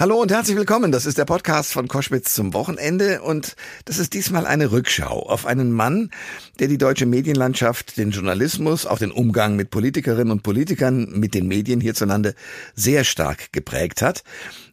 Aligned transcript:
Hallo 0.00 0.22
und 0.22 0.30
herzlich 0.30 0.56
willkommen. 0.56 0.92
Das 0.92 1.06
ist 1.06 1.18
der 1.18 1.24
Podcast 1.24 1.72
von 1.72 1.88
Koschwitz 1.88 2.32
zum 2.32 2.54
Wochenende 2.54 3.20
und 3.20 3.56
das 3.84 3.98
ist 3.98 4.14
diesmal 4.14 4.46
eine 4.46 4.70
Rückschau 4.70 5.28
auf 5.28 5.44
einen 5.44 5.72
Mann, 5.72 6.12
der 6.60 6.68
die 6.68 6.78
deutsche 6.78 7.04
Medienlandschaft, 7.04 7.96
den 7.96 8.12
Journalismus, 8.12 8.86
auch 8.86 9.00
den 9.00 9.10
Umgang 9.10 9.56
mit 9.56 9.70
Politikerinnen 9.70 10.30
und 10.30 10.44
Politikern, 10.44 11.10
mit 11.18 11.34
den 11.34 11.48
Medien 11.48 11.80
hierzulande 11.80 12.36
sehr 12.76 13.02
stark 13.02 13.52
geprägt 13.52 14.00
hat. 14.00 14.22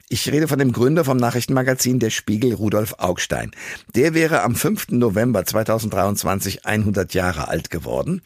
Ich 0.10 0.32
rede 0.32 0.48
von 0.48 0.60
dem 0.60 0.72
Gründer 0.72 1.04
vom 1.04 1.18
Nachrichtenmagazin 1.18 1.98
Der 1.98 2.12
Spiegel, 2.12 2.54
Rudolf 2.54 2.94
Augstein. 3.00 3.50
Der 3.96 4.14
wäre 4.14 4.44
am 4.44 4.54
5. 4.54 4.90
November 4.90 5.44
2023 5.44 6.68
100 6.68 7.16
Jahre 7.16 7.48
alt 7.48 7.72
geworden. 7.72 8.22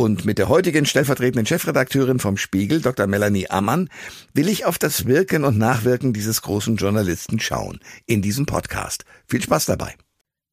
Und 0.00 0.24
mit 0.24 0.38
der 0.38 0.48
heutigen 0.48 0.86
stellvertretenden 0.86 1.44
Chefredakteurin 1.44 2.20
vom 2.20 2.38
Spiegel, 2.38 2.80
Dr. 2.80 3.06
Melanie 3.06 3.50
Ammann, 3.50 3.90
will 4.32 4.48
ich 4.48 4.64
auf 4.64 4.78
das 4.78 5.04
Wirken 5.04 5.44
und 5.44 5.58
Nachwirken 5.58 6.14
dieses 6.14 6.40
großen 6.40 6.76
Journalisten 6.76 7.38
schauen. 7.38 7.80
In 8.06 8.22
diesem 8.22 8.46
Podcast. 8.46 9.04
Viel 9.26 9.42
Spaß 9.42 9.66
dabei. 9.66 9.96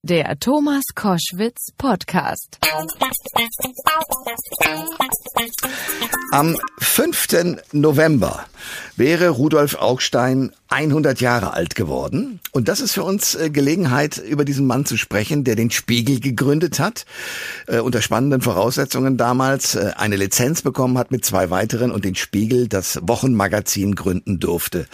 Der 0.09 0.39
Thomas 0.39 0.83
Koschwitz 0.95 1.73
Podcast. 1.77 2.59
Am 6.31 6.57
5. 6.79 7.27
November 7.73 8.45
wäre 8.95 9.27
Rudolf 9.29 9.75
Augstein 9.75 10.53
100 10.69 11.21
Jahre 11.21 11.53
alt 11.53 11.75
geworden. 11.75 12.39
Und 12.51 12.67
das 12.67 12.81
ist 12.81 12.93
für 12.93 13.03
uns 13.03 13.35
äh, 13.35 13.49
Gelegenheit, 13.49 14.17
über 14.17 14.43
diesen 14.43 14.67
Mann 14.67 14.85
zu 14.85 14.97
sprechen, 14.97 15.43
der 15.43 15.55
den 15.55 15.71
Spiegel 15.71 16.19
gegründet 16.19 16.79
hat, 16.79 17.05
äh, 17.67 17.79
unter 17.79 18.01
spannenden 18.01 18.41
Voraussetzungen 18.41 19.15
damals 19.15 19.75
äh, 19.75 19.91
eine 19.95 20.17
Lizenz 20.17 20.61
bekommen 20.61 20.97
hat 20.97 21.11
mit 21.11 21.23
zwei 21.23 21.49
weiteren 21.49 21.91
und 21.91 22.03
den 22.03 22.15
Spiegel, 22.15 22.67
das 22.67 22.99
Wochenmagazin, 23.01 23.95
gründen 23.95 24.39
durfte. 24.39 24.87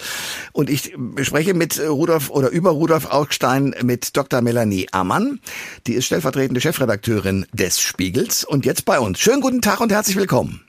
Und 0.52 0.70
ich 0.70 0.94
spreche 1.22 1.54
mit 1.54 1.80
Rudolf 1.80 2.30
oder 2.30 2.50
über 2.50 2.72
Rudolf 2.72 3.06
Augstein 3.08 3.74
mit 3.84 4.16
Dr. 4.16 4.42
Melanie 4.42 4.88
Ammann. 5.04 5.42
Die 5.86 5.96
ist 5.96 6.06
stellvertretende 6.06 6.62
Chefredakteurin 6.62 7.46
des 7.52 7.82
Spiegels 7.82 8.46
und 8.46 8.66
jetzt 8.66 8.86
bei 8.86 9.00
uns. 9.00 9.20
Schönen 9.20 9.42
guten 9.42 9.62
Tag 9.62 9.82
und 9.82 9.92
herzlich 9.92 10.16
willkommen. 10.16 10.64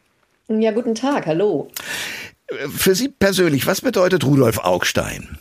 Ja, 0.49 0.73
guten 0.73 0.97
Tag, 0.97 1.27
hallo. 1.27 1.71
Für 2.69 2.97
Sie 2.97 3.09
persönlich, 3.09 3.67
was 3.67 3.81
bedeutet 3.81 4.25
Rudolf 4.25 4.59
Augstein? 4.59 5.39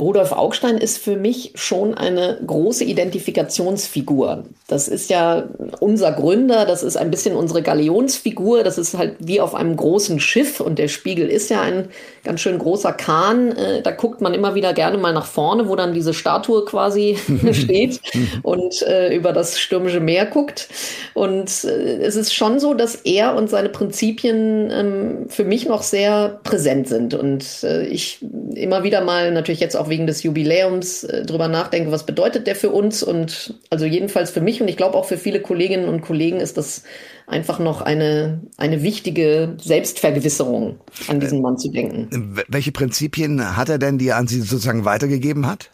Rudolf 0.00 0.30
Augstein 0.30 0.78
ist 0.78 0.98
für 0.98 1.16
mich 1.16 1.50
schon 1.56 1.94
eine 1.94 2.38
große 2.46 2.84
Identifikationsfigur. 2.84 4.44
Das 4.68 4.86
ist 4.86 5.10
ja 5.10 5.48
unser 5.80 6.12
Gründer, 6.12 6.66
das 6.66 6.84
ist 6.84 6.96
ein 6.96 7.10
bisschen 7.10 7.34
unsere 7.34 7.62
Galionsfigur, 7.62 8.62
das 8.62 8.78
ist 8.78 8.96
halt 8.96 9.16
wie 9.18 9.40
auf 9.40 9.56
einem 9.56 9.76
großen 9.76 10.20
Schiff 10.20 10.60
und 10.60 10.78
der 10.78 10.86
Spiegel 10.86 11.28
ist 11.28 11.50
ja 11.50 11.62
ein 11.62 11.88
ganz 12.22 12.40
schön 12.40 12.58
großer 12.58 12.92
Kahn. 12.92 13.50
Äh, 13.56 13.82
da 13.82 13.90
guckt 13.90 14.20
man 14.20 14.34
immer 14.34 14.54
wieder 14.54 14.72
gerne 14.72 14.98
mal 14.98 15.12
nach 15.12 15.26
vorne, 15.26 15.68
wo 15.68 15.74
dann 15.74 15.94
diese 15.94 16.14
Statue 16.14 16.64
quasi 16.64 17.16
steht 17.52 18.00
und 18.42 18.82
äh, 18.82 19.12
über 19.12 19.32
das 19.32 19.58
stürmische 19.58 20.00
Meer 20.00 20.26
guckt. 20.26 20.68
Und 21.14 21.64
äh, 21.64 22.02
es 22.02 22.14
ist 22.14 22.32
schon 22.32 22.60
so, 22.60 22.72
dass 22.72 22.94
er 22.94 23.34
und 23.34 23.50
seine 23.50 23.68
Prinzipien 23.68 24.70
ähm, 24.70 25.26
für 25.28 25.44
mich 25.44 25.66
noch 25.66 25.82
sehr 25.82 26.38
präsent 26.44 26.86
sind 26.86 27.14
und 27.14 27.64
äh, 27.64 27.86
ich 27.86 28.18
immer 28.54 28.84
wieder 28.84 29.00
mal 29.00 29.32
natürlich 29.32 29.60
jetzt 29.60 29.76
auch 29.76 29.87
wegen 29.88 30.06
des 30.06 30.22
Jubiläums 30.22 31.04
äh, 31.04 31.24
drüber 31.24 31.48
nachdenke, 31.48 31.90
was 31.90 32.06
bedeutet 32.06 32.46
der 32.46 32.56
für 32.56 32.70
uns 32.70 33.02
und 33.02 33.54
also 33.70 33.84
jedenfalls 33.84 34.30
für 34.30 34.40
mich 34.40 34.60
und 34.60 34.68
ich 34.68 34.76
glaube 34.76 34.96
auch 34.96 35.04
für 35.04 35.18
viele 35.18 35.40
Kolleginnen 35.40 35.88
und 35.88 36.00
Kollegen 36.00 36.40
ist 36.40 36.56
das 36.56 36.84
einfach 37.26 37.58
noch 37.58 37.82
eine, 37.82 38.40
eine 38.56 38.82
wichtige 38.82 39.56
Selbstvergewisserung, 39.60 40.80
an 41.08 41.20
diesen 41.20 41.42
Mann 41.42 41.58
zu 41.58 41.70
denken. 41.70 42.38
Welche 42.48 42.72
Prinzipien 42.72 43.56
hat 43.56 43.68
er 43.68 43.78
denn, 43.78 43.98
die 43.98 44.08
er 44.08 44.16
an 44.16 44.26
Sie 44.26 44.40
sozusagen 44.40 44.84
weitergegeben 44.84 45.46
hat? 45.46 45.70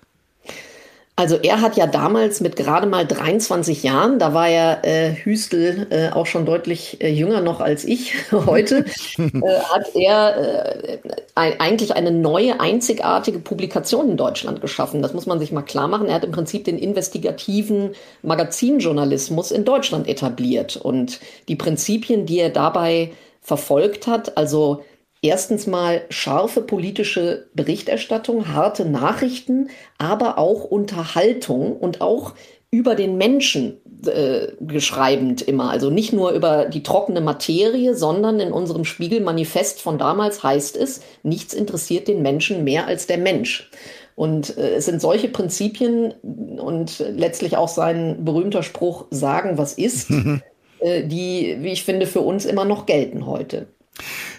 Also 1.17 1.37
er 1.37 1.61
hat 1.61 1.77
ja 1.77 1.87
damals 1.87 2.41
mit 2.41 2.57
gerade 2.57 2.89
mal 2.89 3.07
23 3.07 3.85
Jahren, 3.85 4.19
da 4.19 4.35
war 4.35 4.49
ja 4.49 4.79
äh, 4.83 5.15
Hüstel 5.15 5.87
äh, 5.91 6.11
auch 6.11 6.27
schon 6.27 6.45
deutlich 6.45 7.01
äh, 7.01 7.09
jünger 7.09 7.41
noch 7.41 7.61
als 7.61 7.85
ich 7.85 8.15
heute, 8.33 8.85
äh, 9.19 9.61
hat 9.73 9.95
er 9.95 10.37
äh, 10.37 10.99
ein, 11.37 11.61
eigentlich 11.61 11.95
eine 11.95 12.11
neue, 12.11 12.59
einzigartige 12.59 13.39
Publikation 13.39 14.11
in 14.11 14.17
Deutschland 14.17 14.61
geschaffen. 14.61 15.03
Das 15.03 15.15
muss 15.15 15.27
man 15.27 15.39
sich 15.39 15.53
mal 15.53 15.63
klar 15.63 15.87
machen. 15.87 16.09
Er 16.09 16.17
hat 16.17 16.25
im 16.25 16.33
Prinzip 16.33 16.65
den 16.65 16.79
investigativen 16.79 17.93
Magazinjournalismus 18.23 19.53
in 19.53 19.65
Deutschland 19.65 20.09
etabliert 20.09 20.77
und 20.77 21.21
die 21.47 21.57
Prinzipien, 21.57 22.27
die 22.27 22.41
er 22.41 22.51
dabei 22.51 23.13
verfolgt 23.41 24.09
hat, 24.09 24.37
also 24.37 24.83
Erstens 25.25 25.67
mal 25.67 26.03
scharfe 26.11 26.61
politische 26.61 27.47
Berichterstattung, 27.55 28.49
harte 28.49 28.85
Nachrichten, 28.85 29.71
aber 29.97 30.37
auch 30.37 30.65
Unterhaltung 30.65 31.79
und 31.79 32.03
auch 32.03 32.35
über 32.71 32.95
den 32.95 33.17
Menschen 33.17 33.81
äh, 34.07 34.49
geschreibend 34.61 35.41
immer. 35.41 35.71
Also 35.71 35.89
nicht 35.89 36.13
nur 36.13 36.33
über 36.33 36.67
die 36.67 36.83
trockene 36.83 37.23
Materie, 37.23 37.95
sondern 37.95 38.39
in 38.39 38.53
unserem 38.53 38.85
Spiegelmanifest 38.85 39.81
von 39.81 39.97
damals 39.97 40.43
heißt 40.43 40.77
es, 40.77 41.01
nichts 41.23 41.55
interessiert 41.55 42.07
den 42.07 42.21
Menschen 42.21 42.63
mehr 42.63 42.87
als 42.87 43.07
der 43.07 43.17
Mensch. 43.17 43.71
Und 44.17 44.59
äh, 44.59 44.75
es 44.75 44.85
sind 44.85 45.01
solche 45.01 45.29
Prinzipien 45.29 46.13
und 46.59 46.99
letztlich 46.99 47.57
auch 47.57 47.69
sein 47.69 48.27
berühmter 48.27 48.63
Spruch, 48.63 49.07
sagen, 49.09 49.57
was 49.57 49.73
ist, 49.73 50.11
äh, 50.81 51.03
die, 51.03 51.57
wie 51.61 51.73
ich 51.73 51.85
finde, 51.85 52.05
für 52.07 52.21
uns 52.21 52.45
immer 52.45 52.67
noch 52.67 52.85
gelten 52.85 53.25
heute. 53.25 53.69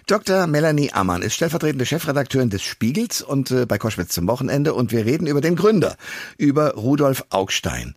Dr. 0.07 0.45
Melanie 0.45 0.91
Ammann 0.93 1.23
ist 1.23 1.33
stellvertretende 1.33 1.85
Chefredakteurin 1.85 2.51
des 2.51 2.61
Spiegels 2.61 3.23
und 3.23 3.49
äh, 3.49 3.65
bei 3.65 3.79
Koschwitz 3.79 4.13
zum 4.13 4.27
Wochenende 4.27 4.75
und 4.75 4.91
wir 4.91 5.03
reden 5.03 5.25
über 5.25 5.41
den 5.41 5.55
Gründer, 5.55 5.97
über 6.37 6.75
Rudolf 6.75 7.25
Augstein. 7.29 7.95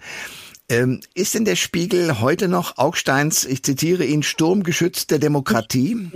Ähm, 0.71 1.01
ist 1.15 1.35
denn 1.35 1.45
der 1.45 1.57
Spiegel 1.57 2.21
heute 2.21 2.49
noch 2.49 2.79
Augsteins, 2.79 3.45
ich 3.45 3.63
zitiere 3.63 4.05
ihn, 4.05 4.23
Sturmgeschütz 4.23 5.07
der 5.07 5.19
Demokratie? 5.19 6.11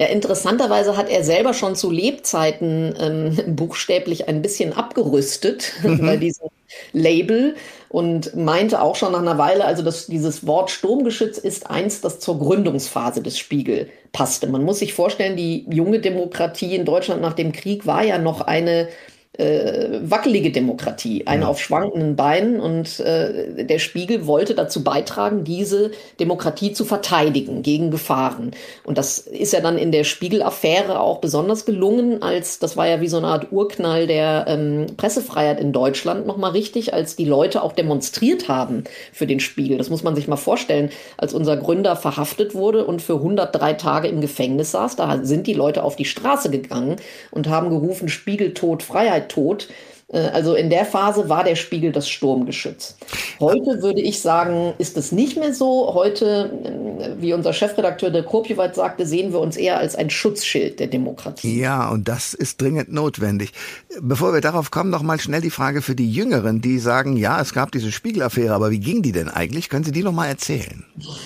Ja, 0.00 0.06
interessanterweise 0.06 0.96
hat 0.96 1.08
er 1.08 1.24
selber 1.24 1.54
schon 1.54 1.74
zu 1.74 1.90
Lebzeiten 1.90 2.94
ähm, 3.00 3.56
buchstäblich 3.56 4.28
ein 4.28 4.42
bisschen 4.42 4.72
abgerüstet 4.72 5.72
mhm. 5.82 5.98
bei 5.98 6.16
diesem 6.16 6.50
Label 6.92 7.56
und 7.88 8.34
meinte 8.36 8.82
auch 8.82 8.96
schon 8.96 9.12
nach 9.12 9.20
einer 9.20 9.38
Weile, 9.38 9.64
also 9.64 9.82
dass 9.82 10.06
dieses 10.06 10.46
Wort 10.46 10.70
Sturmgeschütz 10.70 11.38
ist 11.38 11.70
eins, 11.70 12.00
das 12.00 12.20
zur 12.20 12.38
Gründungsphase 12.38 13.22
des 13.22 13.38
Spiegel 13.38 13.88
passte. 14.12 14.46
Man 14.46 14.64
muss 14.64 14.80
sich 14.80 14.94
vorstellen, 14.94 15.36
die 15.36 15.66
junge 15.70 16.00
Demokratie 16.00 16.74
in 16.74 16.84
Deutschland 16.84 17.22
nach 17.22 17.34
dem 17.34 17.52
Krieg 17.52 17.86
war 17.86 18.02
ja 18.04 18.18
noch 18.18 18.40
eine 18.40 18.88
äh, 19.34 20.00
wackelige 20.02 20.50
Demokratie, 20.50 21.26
eine 21.26 21.42
ja. 21.42 21.48
auf 21.48 21.60
schwankenden 21.60 22.16
Beinen. 22.16 22.60
Und 22.60 22.98
äh, 23.00 23.64
der 23.64 23.78
Spiegel 23.78 24.26
wollte 24.26 24.54
dazu 24.54 24.82
beitragen, 24.82 25.44
diese 25.44 25.92
Demokratie 26.18 26.72
zu 26.72 26.84
verteidigen 26.84 27.62
gegen 27.62 27.90
Gefahren. 27.90 28.50
Und 28.84 28.98
das 28.98 29.18
ist 29.18 29.52
ja 29.52 29.60
dann 29.60 29.78
in 29.78 29.92
der 29.92 30.04
Spiegel-Affäre 30.04 31.00
auch 31.00 31.18
besonders 31.18 31.64
gelungen, 31.64 32.22
als 32.22 32.58
das 32.58 32.76
war 32.76 32.88
ja 32.88 33.00
wie 33.00 33.08
so 33.08 33.18
eine 33.18 33.28
Art 33.28 33.52
Urknall 33.52 34.06
der 34.06 34.46
ähm, 34.48 34.86
Pressefreiheit 34.96 35.60
in 35.60 35.72
Deutschland 35.72 36.26
nochmal 36.26 36.52
richtig, 36.52 36.94
als 36.94 37.14
die 37.14 37.24
Leute 37.24 37.62
auch 37.62 37.72
demonstriert 37.72 38.48
haben 38.48 38.84
für 39.12 39.26
den 39.26 39.40
Spiegel. 39.40 39.78
Das 39.78 39.90
muss 39.90 40.02
man 40.02 40.16
sich 40.16 40.26
mal 40.26 40.36
vorstellen, 40.36 40.90
als 41.16 41.34
unser 41.34 41.56
Gründer 41.56 41.96
verhaftet 41.96 42.54
wurde 42.54 42.84
und 42.84 43.02
für 43.02 43.14
103 43.14 43.74
Tage 43.74 44.08
im 44.08 44.20
Gefängnis 44.20 44.72
saß. 44.72 44.96
Da 44.96 45.20
sind 45.22 45.46
die 45.46 45.54
Leute 45.54 45.84
auf 45.84 45.96
die 45.96 46.04
Straße 46.04 46.50
gegangen 46.50 46.96
und 47.30 47.48
haben 47.48 47.70
gerufen, 47.70 48.08
Spiegel, 48.08 48.54
Tod, 48.54 48.82
Freiheit, 48.82 49.17
tot. 49.26 49.68
Äh, 50.12 50.18
also 50.18 50.54
in 50.54 50.70
der 50.70 50.84
Phase 50.84 51.28
war 51.28 51.44
der 51.44 51.56
Spiegel 51.56 51.92
das 51.92 52.08
Sturmgeschütz. 52.08 52.96
Heute 53.40 53.82
würde 53.82 54.00
ich 54.00 54.20
sagen, 54.20 54.74
ist 54.78 54.96
es 54.96 55.12
nicht 55.12 55.36
mehr 55.36 55.54
so. 55.54 55.92
Heute, 55.94 56.50
äh, 56.98 57.20
wie 57.20 57.32
unser 57.32 57.52
Chefredakteur 57.52 58.10
der 58.10 58.22
Kopjewald 58.22 58.74
sagte, 58.74 59.06
sehen 59.06 59.32
wir 59.32 59.40
uns 59.40 59.56
eher 59.56 59.78
als 59.78 59.96
ein 59.96 60.10
Schutzschild 60.10 60.80
der 60.80 60.86
Demokratie. 60.86 61.60
Ja, 61.60 61.88
und 61.88 62.08
das 62.08 62.34
ist 62.34 62.60
dringend 62.60 62.92
notwendig. 62.92 63.52
Bevor 64.00 64.32
wir 64.32 64.40
darauf 64.40 64.70
kommen, 64.70 64.90
noch 64.90 65.02
mal 65.02 65.20
schnell 65.20 65.40
die 65.40 65.50
Frage 65.50 65.82
für 65.82 65.94
die 65.94 66.10
Jüngeren, 66.10 66.60
die 66.60 66.78
sagen, 66.78 67.16
ja, 67.16 67.40
es 67.40 67.52
gab 67.52 67.72
diese 67.72 67.92
Spiegelaffäre, 67.92 68.54
aber 68.54 68.70
wie 68.70 68.80
ging 68.80 69.02
die 69.02 69.12
denn 69.12 69.28
eigentlich? 69.28 69.68
Können 69.68 69.84
Sie 69.84 69.92
die 69.92 70.02
noch 70.02 70.12
mal 70.12 70.26
erzählen? 70.26 70.84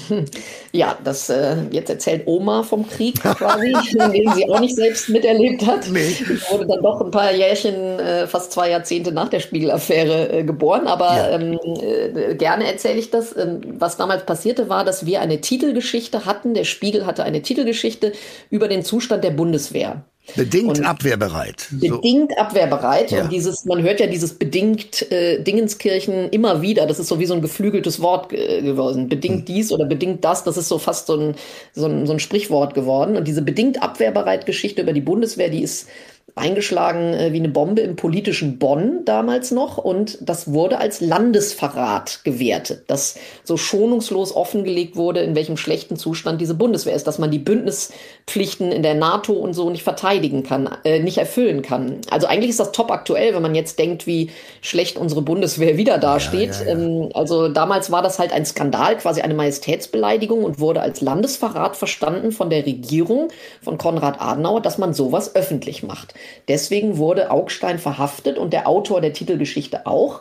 Ja, 0.74 0.96
das 1.04 1.28
äh, 1.28 1.56
jetzt 1.70 1.90
erzählt 1.90 2.22
Oma 2.24 2.62
vom 2.62 2.88
Krieg 2.88 3.20
quasi, 3.20 3.72
den 3.92 4.32
sie 4.32 4.48
auch 4.48 4.58
nicht 4.58 4.74
selbst 4.74 5.10
miterlebt 5.10 5.66
hat. 5.66 5.86
Nee. 5.90 6.06
Ich 6.08 6.50
wurde 6.50 6.66
dann 6.66 6.82
doch 6.82 7.02
ein 7.02 7.10
paar 7.10 7.30
Jährchen, 7.30 7.74
äh, 7.74 8.26
fast 8.26 8.52
zwei 8.52 8.70
Jahrzehnte 8.72 9.12
nach 9.12 9.28
der 9.28 9.40
Spiegelaffäre 9.40 10.32
äh, 10.32 10.44
geboren, 10.44 10.86
aber 10.86 11.16
ja. 11.16 11.30
ähm, 11.30 11.58
äh, 11.80 12.34
gerne 12.34 12.66
erzähle 12.66 12.98
ich 12.98 13.10
das. 13.10 13.36
Ähm, 13.36 13.60
was 13.78 13.96
damals 13.96 14.26
passierte, 14.26 14.68
war, 14.68 14.84
dass 14.84 15.06
wir 15.06 15.20
eine 15.20 15.40
Titelgeschichte 15.40 16.24
hatten. 16.26 16.54
Der 16.54 16.64
Spiegel 16.64 17.06
hatte 17.06 17.24
eine 17.24 17.42
Titelgeschichte 17.42 18.12
über 18.50 18.68
den 18.68 18.82
Zustand 18.82 19.24
der 19.24 19.30
Bundeswehr. 19.30 20.04
Bedingt 20.36 20.78
und 20.78 20.86
abwehrbereit. 20.86 21.66
Bedingt 21.72 22.30
so. 22.30 22.36
abwehrbereit. 22.36 23.10
Ja. 23.10 23.22
Und 23.24 23.32
dieses, 23.32 23.64
man 23.64 23.82
hört 23.82 23.98
ja 23.98 24.06
dieses 24.06 24.34
bedingt 24.34 25.10
äh, 25.10 25.42
Dingenskirchen 25.42 26.30
immer 26.30 26.62
wieder. 26.62 26.86
Das 26.86 27.00
ist 27.00 27.08
so 27.08 27.18
wie 27.18 27.26
so 27.26 27.34
ein 27.34 27.42
geflügeltes 27.42 28.00
Wort 28.00 28.32
äh, 28.32 28.62
geworden. 28.62 29.08
Bedingt 29.08 29.40
hm. 29.40 29.44
dies 29.46 29.72
oder 29.72 29.84
bedingt 29.84 30.24
das, 30.24 30.44
das 30.44 30.56
ist 30.56 30.68
so 30.68 30.78
fast 30.78 31.08
so 31.08 31.16
ein, 31.16 31.34
so 31.74 31.86
ein, 31.86 32.06
so 32.06 32.12
ein 32.12 32.20
Sprichwort 32.20 32.74
geworden. 32.74 33.16
Und 33.16 33.26
diese 33.26 33.42
bedingt 33.42 33.82
abwehrbereit 33.82 34.46
Geschichte 34.46 34.82
über 34.82 34.92
die 34.92 35.00
Bundeswehr, 35.00 35.48
die 35.48 35.62
ist 35.62 35.88
eingeschlagen 36.34 37.12
äh, 37.12 37.32
wie 37.32 37.38
eine 37.38 37.50
Bombe 37.50 37.82
im 37.82 37.96
politischen 37.96 38.58
Bonn 38.58 39.04
damals 39.04 39.50
noch 39.50 39.76
und 39.76 40.18
das 40.22 40.50
wurde 40.50 40.78
als 40.78 41.00
Landesverrat 41.00 42.20
gewertet, 42.24 42.84
dass 42.86 43.16
so 43.44 43.58
schonungslos 43.58 44.34
offengelegt 44.34 44.96
wurde, 44.96 45.20
in 45.20 45.34
welchem 45.34 45.58
schlechten 45.58 45.96
Zustand 45.96 46.40
diese 46.40 46.54
Bundeswehr 46.54 46.94
ist, 46.94 47.06
dass 47.06 47.18
man 47.18 47.30
die 47.30 47.38
Bündnispflichten 47.38 48.72
in 48.72 48.82
der 48.82 48.94
NATO 48.94 49.34
und 49.34 49.52
so 49.52 49.68
nicht 49.68 49.82
verteidigen 49.82 50.42
kann, 50.42 50.70
äh, 50.84 51.00
nicht 51.00 51.18
erfüllen 51.18 51.60
kann. 51.60 51.98
Also 52.10 52.26
eigentlich 52.26 52.50
ist 52.50 52.60
das 52.60 52.72
top 52.72 52.90
aktuell, 52.90 53.34
wenn 53.34 53.42
man 53.42 53.54
jetzt 53.54 53.78
denkt, 53.78 54.06
wie 54.06 54.30
schlecht 54.62 54.96
unsere 54.96 55.20
Bundeswehr 55.20 55.76
wieder 55.76 55.98
dasteht. 55.98 56.54
Ja, 56.54 56.60
ja, 56.60 56.66
ja. 56.66 56.72
Ähm, 56.72 57.08
also 57.12 57.48
damals 57.48 57.90
war 57.90 58.00
das 58.00 58.18
halt 58.18 58.32
ein 58.32 58.46
Skandal, 58.46 58.96
quasi 58.96 59.20
eine 59.20 59.34
Majestätsbeleidigung 59.34 60.44
und 60.44 60.60
wurde 60.60 60.80
als 60.80 61.02
Landesverrat 61.02 61.76
verstanden 61.76 62.32
von 62.32 62.48
der 62.48 62.64
Regierung 62.64 63.28
von 63.60 63.76
Konrad 63.76 64.18
Adenauer, 64.18 64.62
dass 64.62 64.78
man 64.78 64.94
sowas 64.94 65.34
öffentlich 65.34 65.82
macht. 65.82 66.14
Deswegen 66.48 66.98
wurde 66.98 67.30
Augstein 67.30 67.78
verhaftet 67.78 68.38
und 68.38 68.52
der 68.52 68.68
Autor 68.68 69.00
der 69.00 69.12
Titelgeschichte 69.12 69.86
auch. 69.86 70.20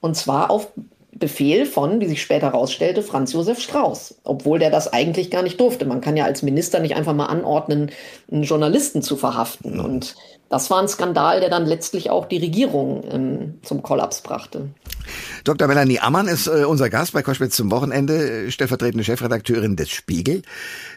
Und 0.00 0.16
zwar 0.16 0.50
auf 0.50 0.68
Befehl 1.12 1.66
von, 1.66 2.00
wie 2.00 2.08
sich 2.08 2.22
später 2.22 2.46
herausstellte, 2.46 3.02
Franz 3.02 3.32
Josef 3.32 3.60
Strauß, 3.60 4.16
obwohl 4.24 4.58
der 4.58 4.70
das 4.70 4.92
eigentlich 4.92 5.30
gar 5.30 5.42
nicht 5.42 5.60
durfte. 5.60 5.84
Man 5.84 6.00
kann 6.00 6.16
ja 6.16 6.24
als 6.24 6.42
Minister 6.42 6.80
nicht 6.80 6.96
einfach 6.96 7.14
mal 7.14 7.26
anordnen, 7.26 7.90
einen 8.30 8.42
Journalisten 8.44 9.02
zu 9.02 9.16
verhaften. 9.16 9.78
Und 9.78 10.16
das 10.52 10.68
war 10.68 10.82
ein 10.82 10.86
Skandal, 10.86 11.40
der 11.40 11.48
dann 11.48 11.64
letztlich 11.64 12.10
auch 12.10 12.26
die 12.26 12.36
Regierung 12.36 13.02
ähm, 13.10 13.54
zum 13.62 13.82
Kollaps 13.82 14.20
brachte. 14.20 14.68
Dr. 15.44 15.66
Melanie 15.66 15.98
Ammann 15.98 16.28
ist 16.28 16.46
äh, 16.46 16.64
unser 16.66 16.90
Gast 16.90 17.14
bei 17.14 17.22
Koschwitz 17.22 17.56
zum 17.56 17.70
Wochenende, 17.70 18.44
äh, 18.44 18.50
stellvertretende 18.50 19.02
Chefredakteurin 19.02 19.76
des 19.76 19.88
Spiegel. 19.88 20.42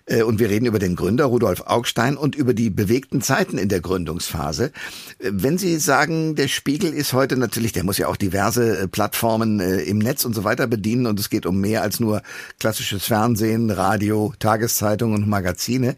Äh, 0.07 0.23
und 0.23 0.39
wir 0.39 0.49
reden 0.49 0.65
über 0.65 0.77
den 0.77 0.97
Gründer 0.97 1.23
Rudolf 1.23 1.61
Augstein 1.67 2.17
und 2.17 2.35
über 2.35 2.53
die 2.53 2.69
bewegten 2.69 3.21
Zeiten 3.21 3.57
in 3.57 3.69
der 3.69 3.79
Gründungsphase. 3.79 4.73
Äh, 5.19 5.31
wenn 5.31 5.57
Sie 5.57 5.77
sagen, 5.77 6.35
der 6.35 6.49
Spiegel 6.49 6.93
ist 6.93 7.13
heute 7.13 7.37
natürlich, 7.37 7.71
der 7.71 7.85
muss 7.85 7.97
ja 7.97 8.09
auch 8.09 8.17
diverse 8.17 8.77
äh, 8.77 8.87
Plattformen 8.89 9.61
äh, 9.61 9.83
im 9.83 9.99
Netz 9.99 10.25
und 10.25 10.35
so 10.35 10.43
weiter 10.43 10.67
bedienen 10.67 11.05
und 11.05 11.17
es 11.17 11.29
geht 11.29 11.45
um 11.45 11.61
mehr 11.61 11.81
als 11.81 12.01
nur 12.01 12.23
klassisches 12.59 13.05
Fernsehen, 13.05 13.69
Radio, 13.69 14.33
Tageszeitungen 14.37 15.23
und 15.23 15.29
Magazine. 15.29 15.95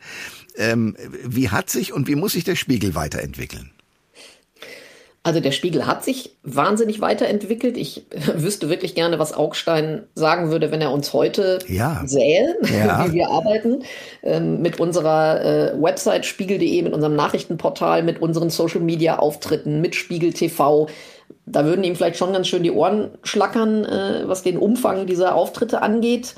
Ähm, 0.58 0.96
wie 1.24 1.50
hat 1.50 1.70
sich 1.70 1.94
und 1.94 2.08
wie 2.08 2.16
muss 2.16 2.34
sich 2.34 2.44
der 2.44 2.56
Spiegel 2.56 2.96
weiterentwickeln? 2.96 3.72
Also 5.28 5.42
der 5.42 5.52
Spiegel 5.52 5.86
hat 5.86 6.06
sich 6.06 6.38
wahnsinnig 6.44 7.02
weiterentwickelt. 7.02 7.76
Ich 7.76 8.06
wüsste 8.36 8.70
wirklich 8.70 8.96
gerne, 8.96 9.20
was 9.20 9.34
Augstein 9.34 10.04
sagen 10.16 10.52
würde, 10.52 10.72
wenn 10.72 10.80
er 10.80 10.94
uns 10.94 11.12
heute 11.12 11.60
ja. 11.68 12.02
sähe, 12.06 12.56
ja. 12.62 13.06
wie 13.10 13.16
wir 13.16 13.30
arbeiten. 13.30 13.84
Ähm, 14.24 14.62
mit 14.62 14.80
unserer 14.80 15.44
äh, 15.44 15.84
Website 15.84 16.26
spiegel.de, 16.26 16.82
mit 16.82 16.94
unserem 16.94 17.18
Nachrichtenportal, 17.18 18.04
mit 18.04 18.22
unseren 18.22 18.50
Social-Media-Auftritten, 18.50 19.82
mit 19.82 19.96
Spiegel 19.96 20.32
TV. 20.32 20.88
Da 21.46 21.66
würden 21.66 21.84
ihm 21.84 21.98
vielleicht 21.98 22.16
schon 22.16 22.32
ganz 22.32 22.48
schön 22.48 22.64
die 22.64 22.72
Ohren 22.72 23.10
schlackern, 23.24 23.84
äh, 23.84 24.30
was 24.30 24.44
den 24.44 24.58
Umfang 24.58 25.08
dieser 25.08 25.36
Auftritte 25.36 25.82
angeht. 25.82 26.36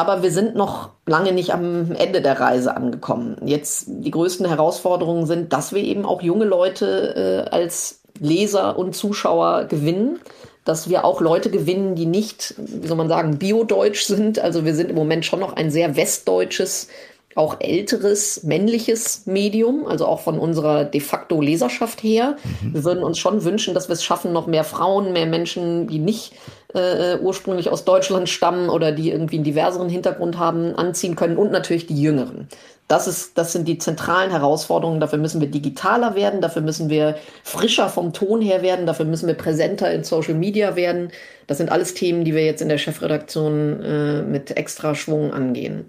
Aber 0.00 0.22
wir 0.22 0.30
sind 0.30 0.56
noch 0.56 0.88
lange 1.04 1.30
nicht 1.30 1.52
am 1.52 1.92
Ende 1.92 2.22
der 2.22 2.40
Reise 2.40 2.74
angekommen. 2.74 3.36
Jetzt 3.44 3.84
die 3.86 4.10
größten 4.10 4.46
Herausforderungen 4.46 5.26
sind, 5.26 5.52
dass 5.52 5.74
wir 5.74 5.82
eben 5.82 6.06
auch 6.06 6.22
junge 6.22 6.46
Leute 6.46 7.46
äh, 7.46 7.50
als 7.54 8.00
Leser 8.18 8.78
und 8.78 8.96
Zuschauer 8.96 9.66
gewinnen, 9.66 10.18
dass 10.64 10.88
wir 10.88 11.04
auch 11.04 11.20
Leute 11.20 11.50
gewinnen, 11.50 11.96
die 11.96 12.06
nicht, 12.06 12.54
wie 12.56 12.86
soll 12.86 12.96
man 12.96 13.10
sagen, 13.10 13.36
biodeutsch 13.36 14.04
sind. 14.04 14.38
Also 14.38 14.64
wir 14.64 14.74
sind 14.74 14.88
im 14.88 14.96
Moment 14.96 15.26
schon 15.26 15.40
noch 15.40 15.52
ein 15.52 15.70
sehr 15.70 15.96
westdeutsches, 15.96 16.88
auch 17.36 17.56
älteres 17.60 18.42
männliches 18.42 19.26
Medium, 19.26 19.86
also 19.86 20.06
auch 20.06 20.20
von 20.20 20.38
unserer 20.38 20.84
de 20.84 21.00
facto 21.00 21.40
Leserschaft 21.40 22.02
her. 22.02 22.36
Mhm. 22.62 22.74
Wir 22.74 22.84
würden 22.84 23.04
uns 23.04 23.18
schon 23.18 23.44
wünschen, 23.44 23.72
dass 23.72 23.88
wir 23.88 23.92
es 23.92 24.02
schaffen, 24.02 24.32
noch 24.32 24.46
mehr 24.48 24.64
Frauen, 24.64 25.12
mehr 25.12 25.26
Menschen, 25.26 25.86
die 25.86 26.00
nicht 26.00 26.32
äh, 26.74 27.18
ursprünglich 27.18 27.70
aus 27.70 27.84
Deutschland 27.84 28.28
stammen 28.28 28.68
oder 28.68 28.90
die 28.90 29.10
irgendwie 29.10 29.36
einen 29.36 29.44
diverseren 29.44 29.88
Hintergrund 29.88 30.38
haben, 30.38 30.74
anziehen 30.74 31.14
können 31.14 31.36
und 31.36 31.52
natürlich 31.52 31.86
die 31.86 32.00
Jüngeren. 32.00 32.48
Das, 32.88 33.06
ist, 33.06 33.38
das 33.38 33.52
sind 33.52 33.68
die 33.68 33.78
zentralen 33.78 34.32
Herausforderungen. 34.32 34.98
Dafür 34.98 35.20
müssen 35.20 35.40
wir 35.40 35.48
digitaler 35.48 36.16
werden, 36.16 36.40
dafür 36.40 36.62
müssen 36.62 36.90
wir 36.90 37.16
frischer 37.44 37.88
vom 37.88 38.12
Ton 38.12 38.40
her 38.40 38.62
werden, 38.62 38.84
dafür 38.84 39.06
müssen 39.06 39.28
wir 39.28 39.34
präsenter 39.34 39.92
in 39.92 40.02
Social 40.02 40.34
Media 40.34 40.74
werden. 40.74 41.12
Das 41.46 41.58
sind 41.58 41.70
alles 41.70 41.94
Themen, 41.94 42.24
die 42.24 42.34
wir 42.34 42.44
jetzt 42.44 42.62
in 42.62 42.68
der 42.68 42.78
Chefredaktion 42.78 43.80
äh, 43.80 44.22
mit 44.22 44.56
extra 44.56 44.96
Schwung 44.96 45.32
angehen. 45.32 45.88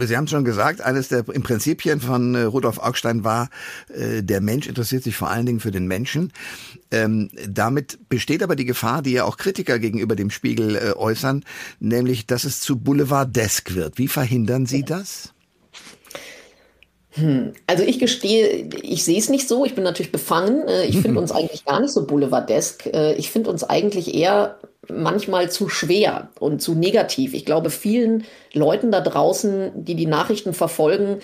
Sie 0.00 0.16
haben 0.16 0.28
schon 0.28 0.44
gesagt, 0.44 0.80
eines 0.80 1.08
der 1.08 1.22
Prinzipien 1.22 2.00
von 2.00 2.34
äh, 2.34 2.42
Rudolf 2.42 2.78
Augstein 2.78 3.24
war, 3.24 3.48
äh, 3.88 4.22
der 4.22 4.40
Mensch 4.40 4.66
interessiert 4.66 5.02
sich 5.02 5.16
vor 5.16 5.30
allen 5.30 5.46
Dingen 5.46 5.60
für 5.60 5.70
den 5.70 5.86
Menschen. 5.86 6.32
Ähm, 6.90 7.30
damit 7.48 7.98
besteht 8.08 8.42
aber 8.42 8.56
die 8.56 8.66
Gefahr, 8.66 9.02
die 9.02 9.12
ja 9.12 9.24
auch 9.24 9.38
Kritiker 9.38 9.78
gegenüber 9.78 10.14
dem 10.14 10.30
Spiegel 10.30 10.76
äh, 10.76 10.92
äußern, 10.92 11.44
nämlich, 11.80 12.26
dass 12.26 12.44
es 12.44 12.60
zu 12.60 12.78
boulevardesk 12.78 13.74
wird. 13.74 13.98
Wie 13.98 14.08
verhindern 14.08 14.66
Sie 14.66 14.82
das? 14.82 15.32
Hm. 17.14 17.52
Also 17.66 17.82
ich 17.82 17.98
gestehe, 17.98 18.68
ich 18.82 19.04
sehe 19.04 19.18
es 19.18 19.28
nicht 19.28 19.46
so. 19.46 19.64
Ich 19.64 19.74
bin 19.74 19.84
natürlich 19.84 20.12
befangen. 20.12 20.66
Äh, 20.68 20.86
ich 20.86 20.98
finde 20.98 21.20
uns 21.20 21.32
eigentlich 21.32 21.64
gar 21.64 21.80
nicht 21.80 21.92
so 21.92 22.06
boulevardesk. 22.06 22.86
Äh, 22.86 23.14
ich 23.14 23.30
finde 23.30 23.50
uns 23.50 23.64
eigentlich 23.64 24.14
eher 24.14 24.58
manchmal 24.88 25.50
zu 25.50 25.68
schwer 25.68 26.28
und 26.38 26.60
zu 26.60 26.74
negativ. 26.74 27.34
Ich 27.34 27.44
glaube, 27.44 27.70
vielen 27.70 28.24
Leuten 28.52 28.90
da 28.90 29.00
draußen, 29.00 29.84
die 29.84 29.94
die 29.94 30.06
Nachrichten 30.06 30.54
verfolgen, 30.54 31.18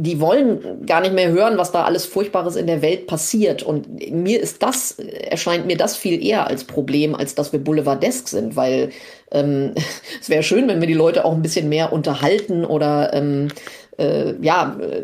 die 0.00 0.20
wollen 0.20 0.86
gar 0.86 1.00
nicht 1.00 1.12
mehr 1.12 1.30
hören, 1.30 1.58
was 1.58 1.72
da 1.72 1.82
alles 1.82 2.06
Furchtbares 2.06 2.54
in 2.54 2.68
der 2.68 2.82
Welt 2.82 3.08
passiert. 3.08 3.64
Und 3.64 4.12
mir 4.12 4.40
ist 4.40 4.62
das, 4.62 4.92
erscheint 4.92 5.66
mir 5.66 5.76
das 5.76 5.96
viel 5.96 6.24
eher 6.24 6.46
als 6.46 6.62
Problem, 6.62 7.16
als 7.16 7.34
dass 7.34 7.52
wir 7.52 7.58
boulevardesk 7.58 8.28
sind, 8.28 8.54
weil 8.54 8.90
ähm, 9.32 9.74
es 10.20 10.28
wäre 10.28 10.44
schön, 10.44 10.68
wenn 10.68 10.80
wir 10.80 10.86
die 10.86 10.94
Leute 10.94 11.24
auch 11.24 11.32
ein 11.32 11.42
bisschen 11.42 11.68
mehr 11.68 11.92
unterhalten 11.92 12.64
oder 12.64 13.12
ähm, 13.12 13.48
äh, 13.98 14.34
ja, 14.40 14.78
äh, 14.80 15.02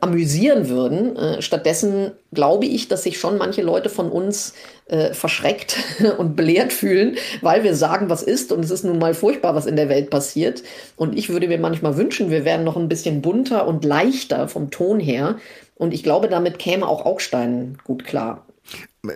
amüsieren 0.00 0.68
würden. 0.68 1.16
Äh, 1.16 1.42
stattdessen 1.42 2.12
glaube 2.32 2.66
ich, 2.66 2.88
dass 2.88 3.04
sich 3.04 3.20
schon 3.20 3.38
manche 3.38 3.62
Leute 3.62 3.88
von 3.88 4.10
uns 4.10 4.54
äh, 4.86 5.12
verschreckt 5.12 5.76
und 6.18 6.34
belehrt 6.34 6.72
fühlen, 6.72 7.16
weil 7.42 7.62
wir 7.62 7.76
sagen, 7.76 8.10
was 8.10 8.22
ist. 8.22 8.52
Und 8.52 8.64
es 8.64 8.70
ist 8.70 8.84
nun 8.84 8.98
mal 8.98 9.14
furchtbar, 9.14 9.54
was 9.54 9.66
in 9.66 9.76
der 9.76 9.88
Welt 9.88 10.10
passiert. 10.10 10.62
Und 10.96 11.16
ich 11.16 11.28
würde 11.28 11.48
mir 11.48 11.58
manchmal 11.58 11.96
wünschen, 11.96 12.30
wir 12.30 12.44
wären 12.44 12.64
noch 12.64 12.76
ein 12.76 12.88
bisschen 12.88 13.22
bunter 13.22 13.66
und 13.68 13.84
leichter 13.84 14.48
vom 14.48 14.70
Ton 14.70 14.98
her. 14.98 15.36
Und 15.76 15.92
ich 15.94 16.02
glaube, 16.02 16.28
damit 16.28 16.58
käme 16.58 16.88
auch 16.88 17.04
Augstein 17.04 17.78
gut 17.84 18.04
klar 18.04 18.46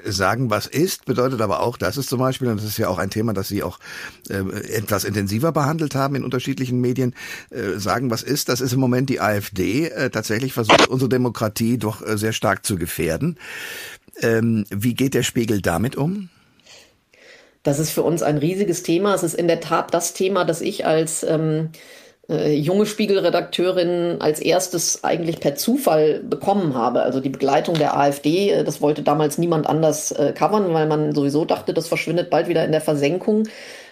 sagen, 0.04 0.50
was 0.50 0.66
ist, 0.66 1.04
bedeutet 1.04 1.40
aber 1.40 1.60
auch, 1.60 1.76
das 1.76 1.96
ist 1.96 2.08
zum 2.08 2.18
Beispiel, 2.18 2.48
und 2.48 2.56
das 2.56 2.64
ist 2.64 2.78
ja 2.78 2.88
auch 2.88 2.98
ein 2.98 3.10
Thema, 3.10 3.32
das 3.32 3.48
Sie 3.48 3.62
auch 3.62 3.78
äh, 4.28 4.38
etwas 4.72 5.04
intensiver 5.04 5.52
behandelt 5.52 5.94
haben 5.94 6.16
in 6.16 6.24
unterschiedlichen 6.24 6.80
Medien, 6.80 7.14
äh, 7.50 7.78
sagen, 7.78 8.10
was 8.10 8.22
ist, 8.22 8.48
das 8.48 8.60
ist 8.60 8.72
im 8.72 8.80
Moment 8.80 9.08
die 9.10 9.20
AfD 9.20 9.88
äh, 9.88 10.10
tatsächlich 10.10 10.52
versucht, 10.52 10.88
unsere 10.88 11.08
Demokratie 11.08 11.78
doch 11.78 12.04
äh, 12.04 12.18
sehr 12.18 12.32
stark 12.32 12.66
zu 12.66 12.76
gefährden. 12.76 13.38
Ähm, 14.20 14.64
wie 14.70 14.94
geht 14.94 15.14
der 15.14 15.22
Spiegel 15.22 15.62
damit 15.62 15.96
um? 15.96 16.30
Das 17.62 17.78
ist 17.78 17.90
für 17.90 18.02
uns 18.02 18.22
ein 18.22 18.38
riesiges 18.38 18.82
Thema. 18.82 19.14
Es 19.14 19.22
ist 19.22 19.34
in 19.34 19.48
der 19.48 19.60
Tat 19.60 19.92
das 19.92 20.14
Thema, 20.14 20.44
das 20.44 20.60
ich 20.60 20.86
als 20.86 21.24
ähm, 21.24 21.70
äh, 22.28 22.54
junge 22.54 22.86
Spiegelredakteurin 22.86 24.16
als 24.20 24.40
erstes 24.40 25.04
eigentlich 25.04 25.38
per 25.40 25.54
Zufall 25.54 26.20
bekommen 26.20 26.74
habe. 26.74 27.02
Also 27.02 27.20
die 27.20 27.28
Begleitung 27.28 27.76
der 27.76 27.96
AfD, 27.96 28.50
äh, 28.50 28.64
das 28.64 28.80
wollte 28.80 29.02
damals 29.02 29.38
niemand 29.38 29.68
anders 29.68 30.10
äh, 30.12 30.32
covern, 30.32 30.74
weil 30.74 30.86
man 30.86 31.14
sowieso 31.14 31.44
dachte, 31.44 31.72
das 31.72 31.88
verschwindet 31.88 32.30
bald 32.30 32.48
wieder 32.48 32.64
in 32.64 32.72
der 32.72 32.80
Versenkung. 32.80 33.44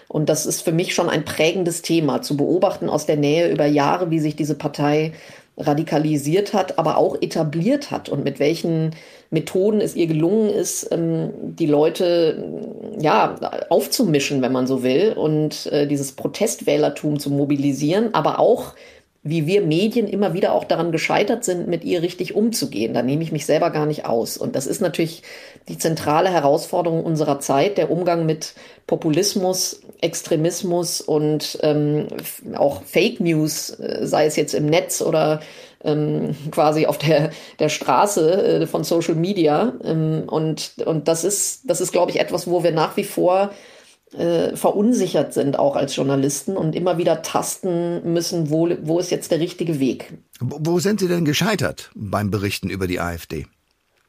Und 0.07 0.29
das 0.29 0.45
ist 0.45 0.61
für 0.61 0.71
mich 0.71 0.93
schon 0.93 1.09
ein 1.09 1.25
prägendes 1.25 1.81
Thema, 1.81 2.21
zu 2.21 2.37
beobachten 2.37 2.89
aus 2.89 3.05
der 3.05 3.17
Nähe 3.17 3.51
über 3.51 3.65
Jahre, 3.65 4.11
wie 4.11 4.19
sich 4.19 4.35
diese 4.35 4.55
Partei 4.55 5.13
radikalisiert 5.57 6.53
hat, 6.53 6.77
aber 6.77 6.97
auch 6.97 7.21
etabliert 7.21 7.91
hat 7.91 8.09
und 8.09 8.23
mit 8.23 8.39
welchen 8.39 8.91
Methoden 9.29 9.81
es 9.81 9.95
ihr 9.95 10.07
gelungen 10.07 10.49
ist, 10.49 10.89
ähm, 10.91 11.31
die 11.41 11.65
Leute 11.65 12.61
ja 12.99 13.35
aufzumischen, 13.69 14.41
wenn 14.41 14.51
man 14.51 14.67
so 14.67 14.83
will, 14.83 15.13
und 15.13 15.67
äh, 15.67 15.87
dieses 15.87 16.11
Protestwählertum 16.11 17.19
zu 17.19 17.29
mobilisieren, 17.29 18.13
aber 18.13 18.39
auch 18.39 18.73
wie 19.27 19.47
wir 19.47 19.61
Medien 19.61 20.07
immer 20.07 20.35
wieder 20.35 20.53
auch 20.53 20.65
daran 20.65 20.91
gescheitert 20.91 21.43
sind, 21.43 21.67
mit 21.67 21.83
ihr 21.83 22.03
richtig 22.03 22.35
umzugehen. 22.35 22.93
Da 22.93 23.01
nehme 23.01 23.23
ich 23.23 23.31
mich 23.31 23.47
selber 23.47 23.71
gar 23.71 23.87
nicht 23.87 24.05
aus. 24.05 24.37
Und 24.37 24.55
das 24.55 24.67
ist 24.67 24.81
natürlich 24.81 25.23
die 25.67 25.79
zentrale 25.79 26.29
Herausforderung 26.29 27.03
unserer 27.03 27.39
Zeit, 27.39 27.79
der 27.79 27.89
Umgang 27.89 28.27
mit 28.27 28.53
Populismus, 28.85 29.81
Extremismus 29.99 31.01
und 31.01 31.57
ähm, 31.63 32.05
auch 32.55 32.83
Fake 32.83 33.19
News, 33.19 33.71
äh, 33.79 34.05
sei 34.05 34.27
es 34.27 34.35
jetzt 34.35 34.53
im 34.53 34.67
Netz 34.67 35.01
oder 35.01 35.41
ähm, 35.83 36.35
quasi 36.51 36.85
auf 36.85 36.99
der, 36.99 37.31
der 37.57 37.69
Straße 37.69 38.61
äh, 38.61 38.67
von 38.67 38.83
Social 38.83 39.15
Media. 39.15 39.73
Ähm, 39.83 40.25
und, 40.27 40.73
und 40.85 41.07
das 41.07 41.23
ist, 41.23 41.61
das 41.63 41.81
ist, 41.81 41.91
glaube 41.91 42.11
ich, 42.11 42.19
etwas, 42.19 42.47
wo 42.47 42.63
wir 42.63 42.71
nach 42.71 42.95
wie 42.95 43.03
vor 43.03 43.49
äh, 44.13 44.55
verunsichert 44.55 45.33
sind, 45.33 45.57
auch 45.59 45.75
als 45.75 45.95
Journalisten 45.95 46.57
und 46.57 46.75
immer 46.75 46.97
wieder 46.97 47.21
tasten 47.21 48.13
müssen, 48.13 48.49
wo, 48.49 48.69
wo 48.83 48.99
ist 48.99 49.11
jetzt 49.11 49.31
der 49.31 49.39
richtige 49.39 49.79
Weg. 49.79 50.13
Wo 50.39 50.79
sind 50.79 50.99
Sie 50.99 51.07
denn 51.07 51.25
gescheitert 51.25 51.91
beim 51.95 52.31
Berichten 52.31 52.69
über 52.69 52.87
die 52.87 52.99
AfD? 52.99 53.45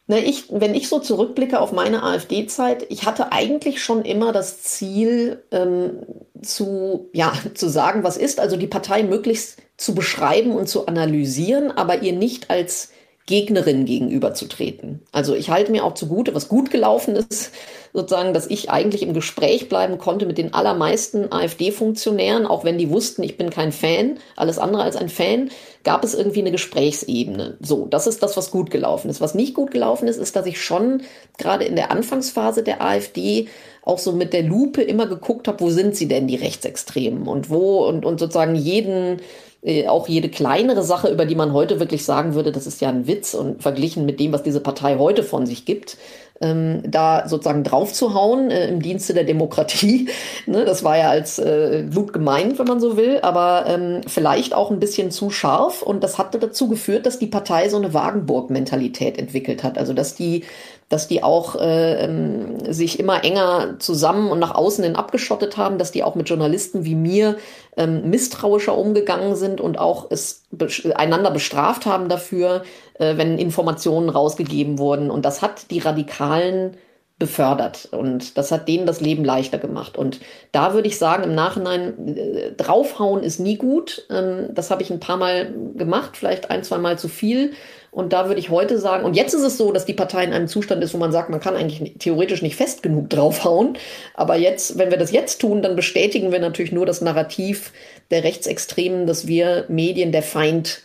Na, 0.09 0.19
ich, 0.19 0.45
wenn 0.51 0.75
ich 0.75 0.89
so 0.89 1.01
zurückblicke 1.01 1.59
auf 1.59 1.73
meine 1.73 2.05
AfD-Zeit, 2.05 2.87
ich 2.91 3.07
hatte 3.07 3.33
eigentlich 3.33 3.83
schon 3.83 4.03
immer 4.05 4.33
das 4.33 4.63
Ziel, 4.63 5.43
ähm, 5.51 6.03
zu, 6.43 7.11
ja, 7.13 7.33
zu 7.55 7.69
sagen, 7.69 8.05
was 8.05 8.17
ist, 8.17 8.39
also 8.39 8.57
die 8.57 8.69
Partei 8.69 9.03
möglichst 9.03 9.59
zu 9.77 9.95
beschreiben 9.95 10.53
und 10.53 10.69
zu 10.69 10.87
analysieren, 10.87 11.73
aber 11.73 12.03
ihr 12.03 12.13
nicht 12.13 12.51
als 12.51 12.91
Gegnerin 13.27 13.85
gegenüberzutreten. 13.87 15.03
Also 15.11 15.35
ich 15.35 15.51
halte 15.51 15.73
mir 15.73 15.85
auch 15.85 15.95
zugute, 15.95 16.35
was 16.35 16.49
gut 16.49 16.71
gelaufen 16.71 17.17
ist, 17.17 17.53
sozusagen, 17.93 18.33
dass 18.33 18.47
ich 18.47 18.71
eigentlich 18.71 19.03
im 19.03 19.15
Gespräch 19.15 19.69
bleiben 19.69 19.99
konnte 19.99 20.27
mit 20.27 20.39
den 20.39 20.55
allermeisten 20.55 21.33
AfD-Funktionären, 21.33 22.47
auch 22.47 22.63
wenn 22.63 22.79
die 22.79 22.91
wussten, 22.91 23.25
ich 23.25 23.37
bin 23.37 23.51
kein 23.51 23.73
Fan, 23.73 24.19
alles 24.37 24.59
andere 24.59 24.85
als 24.85 24.95
ein 24.95 25.09
Fan, 25.09 25.51
gab 25.83 26.05
es 26.05 26.15
irgendwie 26.15 26.41
eine 26.41 26.53
Gesprächsebene. 26.53 27.57
So, 27.61 27.87
das 27.87 28.07
ist 28.07 28.23
das, 28.23 28.37
was 28.37 28.53
gut 28.53 28.71
gelaufen 28.71 29.11
ist. 29.11 29.21
Was 29.21 29.35
nicht 29.35 29.55
gut 29.55 29.73
gelaufen 29.73 30.07
ist, 30.07 30.19
ist, 30.19 30.37
dass 30.37 30.47
ich 30.47 30.63
schon 30.63 31.03
gerade 31.37 31.65
in 31.65 31.75
der 31.75 31.91
Anfangsphase 31.91 32.63
der 32.63 32.81
AfD 32.81 33.49
auch 33.83 33.99
so 33.99 34.13
mit 34.13 34.33
der 34.33 34.43
Lupe 34.43 34.83
immer 34.83 35.07
geguckt 35.07 35.49
habe, 35.49 35.61
wo 35.61 35.71
sind 35.71 35.97
sie 35.97 36.09
denn, 36.09 36.27
die 36.27 36.37
Rechtsextremen 36.37 37.27
und 37.27 37.51
wo 37.51 37.87
und, 37.87 38.05
und 38.05 38.21
sozusagen 38.21 38.57
jeden 38.57 39.21
äh, 39.63 39.89
auch 39.89 40.09
jede 40.09 40.29
kleinere 40.29 40.83
Sache, 40.83 41.09
über 41.09 41.27
die 41.27 41.35
man 41.35 41.53
heute 41.53 41.81
wirklich 41.81 42.05
sagen 42.05 42.35
würde, 42.35 42.53
das 42.53 42.67
ist 42.67 42.81
ja 42.81 42.89
ein 42.89 43.07
Witz 43.07 43.35
und 43.35 43.63
verglichen 43.63 44.07
mit 44.07 44.21
dem, 44.21 44.33
was 44.33 44.43
diese 44.43 44.61
Partei 44.61 44.97
heute 44.99 45.23
von 45.23 45.47
sich 45.47 45.65
gibt, 45.65 45.97
ähm, 46.41 46.83
da 46.87 47.29
sozusagen 47.29 47.65
draufzuhauen 47.65 48.51
äh, 48.51 48.69
im 48.69 48.83
Dienste 48.83 49.15
der 49.15 49.25
Demokratie. 49.25 50.09
ne, 50.47 50.65
das 50.65 50.85
war 50.85 50.97
ja 50.97 51.11
als 51.11 51.39
äh, 51.39 51.85
Blut 51.91 52.13
gemeint, 52.13 52.59
wenn 52.59 52.67
man 52.67 52.81
so 52.81 52.97
will, 52.97 53.21
aber 53.23 53.65
ähm, 53.67 54.03
vielleicht 54.07 54.55
auch 54.55 54.71
ein 54.71 54.81
bisschen 54.81 55.11
zu 55.11 55.31
scharf 55.31 55.83
und 55.83 56.05
das 56.05 56.19
hatte 56.19 56.39
dazu 56.39 56.69
geführt, 56.69 57.07
dass 57.07 57.19
die 57.19 57.27
Partei 57.27 57.69
so 57.69 57.77
eine 57.77 57.95
Wagenburg-Mentalität 57.95 59.19
entwickelt 59.19 59.63
hat. 59.63 59.79
Also 59.79 59.93
dass 59.93 60.15
die 60.15 60.45
dass 60.89 61.09
die 61.09 61.23
auch 61.23 61.57
äh, 61.57 62.05
ähm, 62.05 62.73
sich 62.73 63.01
immer 63.01 63.25
enger 63.25 63.77
zusammen 63.79 64.31
und 64.31 64.39
nach 64.39 64.55
außen 64.55 64.85
hin 64.85 64.95
abgeschottet 64.95 65.57
haben, 65.57 65.79
dass 65.79 65.91
die 65.91 66.05
auch 66.05 66.15
mit 66.15 66.29
Journalisten 66.29 66.85
wie 66.85 66.95
mir 66.95 67.37
ähm, 67.77 68.09
misstrauischer 68.09 68.77
umgegangen 68.77 69.35
sind 69.35 69.61
und 69.61 69.79
auch 69.79 70.07
es 70.11 70.45
be 70.51 70.69
einander 70.95 71.33
bestraft 71.33 71.87
haben 71.87 72.09
dafür, 72.09 72.63
äh, 72.95 73.17
wenn 73.17 73.39
Informationen 73.39 74.09
rausgegeben 74.09 74.79
wurden. 74.79 75.11
Und 75.11 75.25
das 75.25 75.43
hat 75.43 75.71
die 75.71 75.81
Radikalen 75.81 76.77
befördert 77.19 77.89
und 77.93 78.37
das 78.37 78.53
hat 78.53 78.69
denen 78.69 78.85
das 78.85 79.01
Leben 79.01 79.25
leichter 79.25 79.57
gemacht. 79.57 79.97
Und 79.97 80.21
da 80.53 80.75
würde 80.75 80.87
ich 80.87 80.99
sagen, 80.99 81.25
im 81.25 81.35
Nachhinein, 81.35 82.15
äh, 82.17 82.53
draufhauen 82.53 83.23
ist 83.23 83.41
nie 83.41 83.57
gut. 83.57 84.07
Ähm, 84.11 84.51
das 84.53 84.71
habe 84.71 84.83
ich 84.83 84.91
ein 84.91 85.01
paar 85.01 85.17
Mal 85.17 85.53
gemacht, 85.75 86.17
vielleicht 86.17 86.51
ein, 86.51 86.63
zwei 86.63 86.77
Mal 86.77 86.99
zu 86.99 87.09
viel. 87.09 87.53
Und 87.97 88.13
da 88.13 88.27
würde 88.27 88.41
ich 88.41 88.51
heute 88.51 88.79
sagen, 88.79 89.07
und 89.07 89.17
jetzt 89.17 89.33
ist 89.33 89.41
es 89.41 89.57
so, 89.57 89.73
dass 89.73 89.87
die 89.87 89.95
Partei 89.95 90.23
in 90.23 90.35
einem 90.35 90.49
Zustand 90.49 90.85
ist, 90.85 90.93
wo 90.93 90.99
man 90.99 91.13
sagt, 91.13 91.31
man 91.31 91.41
kann 91.41 91.57
eigentlich 91.57 91.95
theoretisch 91.99 92.43
nicht 92.43 92.55
fest 92.55 92.83
genug 92.83 93.09
draufhauen. 93.09 93.79
Aber 94.13 94.37
jetzt, 94.37 94.77
wenn 94.77 94.91
wir 94.91 94.99
das 94.99 95.13
jetzt 95.13 95.41
tun, 95.41 95.63
dann 95.63 95.77
bestätigen 95.77 96.31
wir 96.31 96.39
natürlich 96.39 96.73
nur 96.73 96.85
das 96.85 97.01
Narrativ 97.01 97.73
der 98.11 98.23
Rechtsextremen, 98.23 99.07
dass 99.07 99.27
wir 99.27 99.65
Medien 99.69 100.13
der 100.13 100.23
Feind 100.23 100.83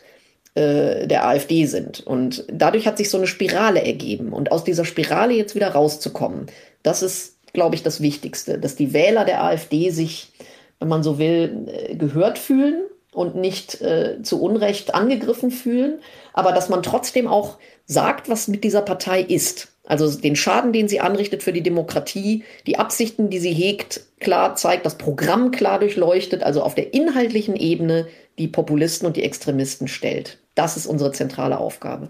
äh, 0.56 1.06
der 1.06 1.28
AfD 1.28 1.66
sind. 1.66 2.00
Und 2.00 2.46
dadurch 2.48 2.88
hat 2.88 2.98
sich 2.98 3.10
so 3.10 3.18
eine 3.18 3.28
Spirale 3.28 3.84
ergeben. 3.84 4.32
Und 4.32 4.54
aus 4.54 4.64
dieser 4.64 4.86
Spirale 4.86 5.34
jetzt 5.34 5.54
wieder 5.54 5.68
rauszukommen, 5.68 6.46
das 6.82 7.04
ist, 7.04 7.36
glaube 7.52 7.76
ich, 7.76 7.84
das 7.84 8.00
Wichtigste, 8.00 8.58
dass 8.58 8.78
die 8.78 8.94
Wähler 8.94 9.26
der 9.26 9.44
AfD 9.44 9.90
sich, 9.90 10.32
wenn 10.80 10.88
man 10.88 11.04
so 11.04 11.20
will, 11.20 11.68
äh, 11.68 11.96
gehört 11.96 12.40
fühlen 12.40 12.84
und 13.14 13.36
nicht 13.36 13.82
äh, 13.82 14.22
zu 14.24 14.42
Unrecht 14.42 14.96
angegriffen 14.96 15.52
fühlen, 15.52 16.00
aber 16.34 16.52
dass 16.52 16.70
man 16.70 16.84
trotzdem 16.84 17.28
auch 17.28 17.58
sagt, 17.86 18.30
was 18.30 18.48
mit 18.48 18.64
dieser 18.64 18.82
Partei 18.82 19.22
ist. 19.22 19.68
Also 19.84 20.10
den 20.10 20.36
Schaden, 20.36 20.72
den 20.72 20.88
sie 20.88 21.02
anrichtet 21.02 21.44
für 21.44 21.52
die 21.52 21.64
Demokratie, 21.64 22.44
die 22.68 22.80
Absichten, 22.80 23.30
die 23.30 23.40
sie 23.40 23.52
hegt, 23.52 24.02
klar 24.20 24.56
zeigt, 24.56 24.86
das 24.86 24.98
Programm 24.98 25.52
klar 25.52 25.80
durchleuchtet, 25.80 26.44
also 26.44 26.62
auf 26.62 26.76
der 26.76 26.94
inhaltlichen 26.94 27.56
Ebene 27.56 28.08
die 28.38 28.48
Populisten 28.48 29.06
und 29.08 29.18
die 29.18 29.24
Extremisten 29.24 29.88
stellt. 29.88 30.38
Das 30.56 30.78
ist 30.78 30.86
unsere 30.86 31.12
zentrale 31.12 31.58
Aufgabe. 31.58 32.10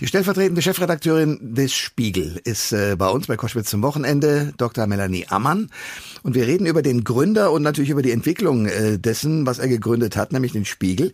Die 0.00 0.06
stellvertretende 0.06 0.62
Chefredakteurin 0.62 1.54
des 1.54 1.74
Spiegel 1.74 2.40
ist 2.44 2.72
äh, 2.72 2.96
bei 2.96 3.08
uns 3.08 3.26
bei 3.26 3.36
Koschwitz 3.36 3.70
zum 3.70 3.82
Wochenende, 3.82 4.52
Dr. 4.56 4.86
Melanie 4.86 5.26
Ammann. 5.28 5.70
Und 6.22 6.34
wir 6.34 6.46
reden 6.46 6.66
über 6.66 6.82
den 6.82 7.04
Gründer 7.04 7.52
und 7.52 7.62
natürlich 7.62 7.90
über 7.90 8.02
die 8.02 8.12
Entwicklung 8.12 8.66
äh, 8.66 8.98
dessen, 8.98 9.46
was 9.46 9.58
er 9.58 9.68
gegründet 9.68 10.16
hat, 10.16 10.32
nämlich 10.32 10.52
den 10.52 10.64
Spiegel. 10.64 11.12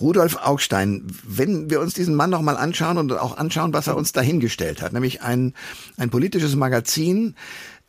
Rudolf 0.00 0.36
Augstein, 0.36 1.06
wenn 1.26 1.70
wir 1.70 1.80
uns 1.80 1.94
diesen 1.94 2.14
Mann 2.14 2.30
nochmal 2.30 2.56
anschauen 2.56 2.98
und 2.98 3.12
auch 3.12 3.36
anschauen, 3.36 3.72
was 3.72 3.86
er 3.86 3.96
uns 3.96 4.12
dahingestellt 4.12 4.82
hat, 4.82 4.92
nämlich 4.92 5.22
ein, 5.22 5.54
ein 5.96 6.10
politisches 6.10 6.54
Magazin, 6.56 7.34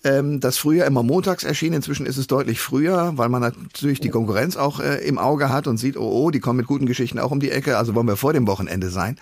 ähm, 0.03 0.39
das 0.39 0.58
früher 0.58 0.86
immer 0.86 1.03
montags 1.03 1.43
erschien. 1.43 1.74
Inzwischen 1.74 2.05
ist 2.05 2.17
es 2.17 2.27
deutlich 2.27 2.60
früher, 2.60 3.13
weil 3.15 3.29
man 3.29 3.41
natürlich 3.41 4.00
die 4.00 4.10
Konkurrenz 4.10 4.58
auch 4.58 4.79
äh, 4.79 4.98
im 5.08 5.17
Auge 5.17 5.50
hat 5.50 5.67
und 5.67 5.77
sieht, 5.77 5.98
oh, 5.98 6.10
oh, 6.10 6.31
die 6.31 6.39
kommen 6.39 6.58
mit 6.58 6.67
guten 6.67 6.86
Geschichten 6.86 7.20
auch 7.20 7.31
um 7.31 7.39
die 7.39 7.51
Ecke, 7.51 7.77
also 7.77 7.96
wollen 7.96 8.08
wir 8.08 8.17
vor 8.17 8.34
dem 8.34 8.48
Wochenende 8.48 8.89
sein. 8.89 9.17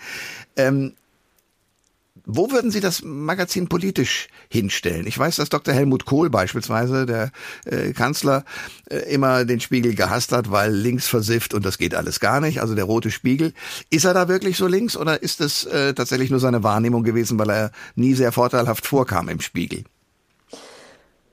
Ähm, 0.56 0.92
wo 2.26 2.50
würden 2.50 2.70
Sie 2.70 2.80
das 2.80 3.02
Magazin 3.02 3.68
politisch 3.68 4.28
hinstellen? 4.48 5.06
Ich 5.06 5.18
weiß, 5.18 5.36
dass 5.36 5.48
Dr. 5.48 5.74
Helmut 5.74 6.04
Kohl 6.04 6.30
beispielsweise, 6.30 7.06
der 7.06 7.32
äh, 7.64 7.92
Kanzler, 7.92 8.44
äh, 8.88 8.98
immer 9.12 9.44
den 9.44 9.60
Spiegel 9.60 9.94
gehasst 9.94 10.32
hat, 10.32 10.50
weil 10.50 10.72
links 10.72 11.08
versifft 11.08 11.54
und 11.54 11.64
das 11.64 11.78
geht 11.78 11.94
alles 11.94 12.20
gar 12.20 12.40
nicht. 12.40 12.60
Also 12.60 12.74
der 12.74 12.84
rote 12.84 13.10
Spiegel. 13.10 13.52
Ist 13.90 14.04
er 14.04 14.14
da 14.14 14.28
wirklich 14.28 14.56
so 14.56 14.66
links 14.66 14.96
oder 14.96 15.22
ist 15.22 15.40
es 15.40 15.64
äh, 15.64 15.94
tatsächlich 15.94 16.30
nur 16.30 16.40
seine 16.40 16.62
Wahrnehmung 16.62 17.04
gewesen, 17.04 17.38
weil 17.38 17.50
er 17.50 17.72
nie 17.94 18.14
sehr 18.14 18.32
vorteilhaft 18.32 18.86
vorkam 18.86 19.28
im 19.28 19.40
Spiegel? 19.40 19.84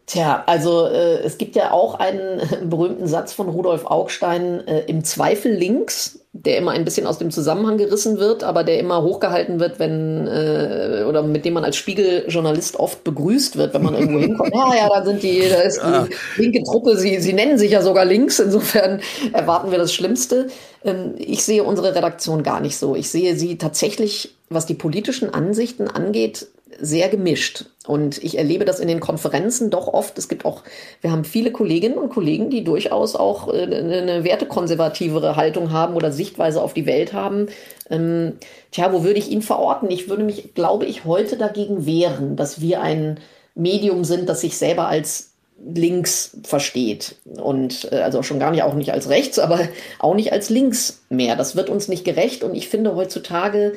Tja, 0.07 0.43
also 0.45 0.87
äh, 0.87 1.19
es 1.19 1.37
gibt 1.37 1.57
ja 1.57 1.71
auch 1.71 1.95
einen 1.95 2.41
berühmten 2.69 3.07
Satz 3.07 3.33
von 3.33 3.49
Rudolf 3.49 3.85
Augstein, 3.85 4.65
äh, 4.65 4.85
im 4.87 5.03
Zweifel 5.03 5.51
links, 5.51 6.19
der 6.31 6.57
immer 6.57 6.71
ein 6.71 6.85
bisschen 6.85 7.05
aus 7.05 7.17
dem 7.17 7.29
Zusammenhang 7.29 7.77
gerissen 7.77 8.17
wird, 8.17 8.41
aber 8.41 8.63
der 8.63 8.79
immer 8.79 9.03
hochgehalten 9.03 9.59
wird, 9.59 9.79
wenn 9.79 10.25
äh, 10.27 11.03
oder 11.05 11.23
mit 11.23 11.43
dem 11.43 11.55
man 11.55 11.65
als 11.65 11.75
Spiegeljournalist 11.75 12.77
oft 12.79 13.03
begrüßt 13.03 13.57
wird, 13.57 13.73
wenn 13.73 13.83
man 13.83 13.95
irgendwo 13.95 14.19
hinkommt. 14.19 14.53
Ah 14.57 14.73
ja, 14.75 14.87
da 14.87 15.03
sind 15.03 15.21
die, 15.23 15.41
da 15.49 15.61
ist 15.61 15.81
die 15.81 16.41
linke 16.41 16.63
Truppe, 16.63 16.95
sie, 16.95 17.19
sie 17.19 17.33
nennen 17.33 17.57
sich 17.57 17.71
ja 17.71 17.81
sogar 17.81 18.05
links, 18.05 18.39
insofern 18.39 19.01
erwarten 19.33 19.71
wir 19.71 19.77
das 19.77 19.93
Schlimmste. 19.93 20.47
Ähm, 20.85 21.15
ich 21.17 21.43
sehe 21.43 21.65
unsere 21.65 21.93
Redaktion 21.95 22.43
gar 22.43 22.61
nicht 22.61 22.77
so. 22.77 22.95
Ich 22.95 23.09
sehe 23.09 23.35
sie 23.35 23.57
tatsächlich, 23.57 24.35
was 24.49 24.65
die 24.65 24.73
politischen 24.73 25.33
Ansichten 25.33 25.89
angeht, 25.89 26.47
sehr 26.79 27.09
gemischt. 27.09 27.65
Und 27.87 28.23
ich 28.23 28.37
erlebe 28.37 28.65
das 28.65 28.79
in 28.79 28.87
den 28.87 28.99
Konferenzen 28.99 29.69
doch 29.69 29.87
oft. 29.87 30.17
Es 30.17 30.27
gibt 30.27 30.45
auch, 30.45 30.63
wir 31.01 31.11
haben 31.11 31.23
viele 31.23 31.51
Kolleginnen 31.51 31.97
und 31.97 32.09
Kollegen, 32.09 32.49
die 32.49 32.63
durchaus 32.63 33.15
auch 33.15 33.53
äh, 33.53 33.63
eine 33.63 34.23
wertekonservativere 34.23 35.35
Haltung 35.35 35.71
haben 35.71 35.95
oder 35.95 36.11
Sichtweise 36.11 36.61
auf 36.61 36.73
die 36.73 36.85
Welt 36.85 37.13
haben. 37.13 37.47
Ähm, 37.89 38.33
tja, 38.71 38.91
wo 38.91 39.03
würde 39.03 39.19
ich 39.19 39.29
ihn 39.29 39.41
verorten? 39.41 39.89
Ich 39.89 40.09
würde 40.09 40.23
mich, 40.23 40.53
glaube 40.53 40.85
ich, 40.85 41.05
heute 41.05 41.37
dagegen 41.37 41.85
wehren, 41.85 42.35
dass 42.35 42.61
wir 42.61 42.81
ein 42.81 43.19
Medium 43.55 44.03
sind, 44.03 44.29
das 44.29 44.41
sich 44.41 44.57
selber 44.57 44.87
als 44.87 45.31
links 45.65 46.37
versteht 46.43 47.15
und 47.41 47.91
äh, 47.91 47.97
also 47.97 48.21
schon 48.21 48.39
gar 48.39 48.51
nicht 48.51 48.63
auch 48.63 48.75
nicht 48.75 48.91
als 48.91 49.09
rechts, 49.09 49.39
aber 49.39 49.59
auch 49.99 50.13
nicht 50.13 50.31
als 50.31 50.49
links 50.49 51.01
mehr. 51.09 51.35
Das 51.35 51.55
wird 51.55 51.69
uns 51.69 51.87
nicht 51.87 52.05
gerecht 52.05 52.43
und 52.43 52.55
ich 52.55 52.69
finde 52.69 52.95
heutzutage 52.95 53.73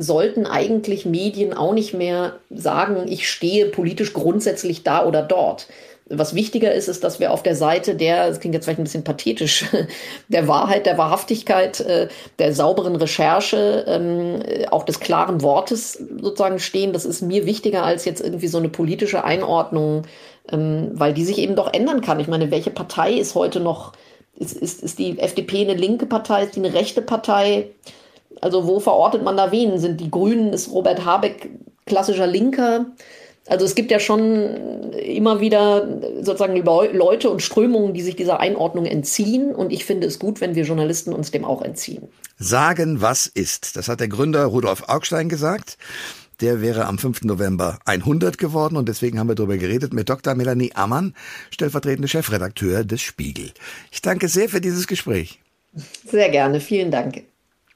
sollten 0.00 0.46
eigentlich 0.46 1.04
Medien 1.04 1.52
auch 1.52 1.74
nicht 1.74 1.92
mehr 1.92 2.36
sagen, 2.48 3.06
ich 3.06 3.28
stehe 3.28 3.66
politisch 3.66 4.14
grundsätzlich 4.14 4.82
da 4.82 5.04
oder 5.04 5.20
dort. 5.20 5.68
Was 6.06 6.34
wichtiger 6.34 6.72
ist, 6.72 6.88
ist, 6.88 7.04
dass 7.04 7.20
wir 7.20 7.32
auf 7.32 7.42
der 7.42 7.54
Seite 7.54 7.94
der, 7.94 8.26
das 8.26 8.40
klingt 8.40 8.54
jetzt 8.54 8.64
vielleicht 8.64 8.80
ein 8.80 8.84
bisschen 8.84 9.04
pathetisch, 9.04 9.66
der 10.28 10.48
Wahrheit, 10.48 10.86
der 10.86 10.96
Wahrhaftigkeit, 10.96 11.80
äh, 11.80 12.08
der 12.38 12.54
sauberen 12.54 12.96
Recherche, 12.96 13.84
ähm, 13.86 14.42
auch 14.70 14.84
des 14.84 15.00
klaren 15.00 15.42
Wortes 15.42 16.02
sozusagen 16.18 16.60
stehen. 16.60 16.94
Das 16.94 17.04
ist 17.04 17.20
mir 17.20 17.44
wichtiger 17.44 17.84
als 17.84 18.06
jetzt 18.06 18.22
irgendwie 18.22 18.48
so 18.48 18.58
eine 18.58 18.70
politische 18.70 19.22
Einordnung, 19.22 20.02
ähm, 20.50 20.92
weil 20.94 21.12
die 21.12 21.24
sich 21.24 21.38
eben 21.38 21.56
doch 21.56 21.74
ändern 21.74 22.00
kann. 22.00 22.20
Ich 22.20 22.26
meine, 22.26 22.50
welche 22.50 22.70
Partei 22.70 23.12
ist 23.12 23.34
heute 23.34 23.60
noch, 23.60 23.92
ist, 24.34 24.56
ist, 24.56 24.82
ist 24.82 24.98
die 24.98 25.18
FDP 25.18 25.60
eine 25.60 25.74
linke 25.74 26.06
Partei, 26.06 26.44
ist 26.44 26.56
die 26.56 26.60
eine 26.60 26.72
rechte 26.72 27.02
Partei? 27.02 27.68
Also 28.40 28.66
wo 28.66 28.80
verortet 28.80 29.22
man 29.22 29.36
da 29.36 29.52
wen? 29.52 29.78
Sind 29.78 30.00
die 30.00 30.10
Grünen, 30.10 30.52
ist 30.52 30.72
Robert 30.72 31.04
Habeck 31.04 31.50
klassischer 31.86 32.26
Linker? 32.26 32.86
Also 33.46 33.64
es 33.64 33.74
gibt 33.74 33.90
ja 33.90 33.98
schon 33.98 34.92
immer 34.92 35.40
wieder 35.40 36.00
sozusagen 36.20 36.56
Leute 36.56 37.30
und 37.30 37.42
Strömungen, 37.42 37.94
die 37.94 38.02
sich 38.02 38.14
dieser 38.14 38.38
Einordnung 38.38 38.86
entziehen. 38.86 39.54
Und 39.54 39.72
ich 39.72 39.84
finde 39.84 40.06
es 40.06 40.18
gut, 40.18 40.40
wenn 40.40 40.54
wir 40.54 40.64
Journalisten 40.64 41.12
uns 41.12 41.30
dem 41.30 41.44
auch 41.44 41.62
entziehen. 41.62 42.08
Sagen, 42.38 43.00
was 43.00 43.26
ist. 43.26 43.76
Das 43.76 43.88
hat 43.88 44.00
der 44.00 44.08
Gründer 44.08 44.44
Rudolf 44.44 44.84
Augstein 44.88 45.28
gesagt. 45.28 45.78
Der 46.40 46.62
wäre 46.62 46.86
am 46.86 46.98
5. 46.98 47.24
November 47.24 47.78
100 47.84 48.38
geworden 48.38 48.76
und 48.76 48.88
deswegen 48.88 49.18
haben 49.18 49.28
wir 49.28 49.34
darüber 49.34 49.58
geredet 49.58 49.92
mit 49.92 50.08
Dr. 50.08 50.34
Melanie 50.34 50.72
Ammann, 50.74 51.14
stellvertretende 51.50 52.08
Chefredakteur 52.08 52.84
des 52.84 53.02
Spiegel. 53.02 53.50
Ich 53.90 54.00
danke 54.00 54.28
sehr 54.28 54.48
für 54.48 54.60
dieses 54.60 54.86
Gespräch. 54.86 55.40
Sehr 56.06 56.30
gerne. 56.30 56.60
Vielen 56.60 56.90
Dank. 56.90 57.24